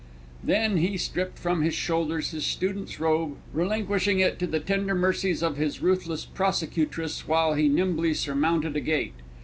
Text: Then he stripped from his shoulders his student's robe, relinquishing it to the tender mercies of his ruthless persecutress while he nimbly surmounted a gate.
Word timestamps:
Then 0.43 0.77
he 0.77 0.97
stripped 0.97 1.37
from 1.37 1.61
his 1.61 1.75
shoulders 1.75 2.31
his 2.31 2.43
student's 2.43 2.99
robe, 2.99 3.35
relinquishing 3.53 4.19
it 4.19 4.39
to 4.39 4.47
the 4.47 4.59
tender 4.59 4.95
mercies 4.95 5.43
of 5.43 5.57
his 5.57 5.79
ruthless 5.79 6.25
persecutress 6.25 7.27
while 7.27 7.53
he 7.53 7.69
nimbly 7.69 8.15
surmounted 8.15 8.75
a 8.75 8.81
gate. 8.81 9.13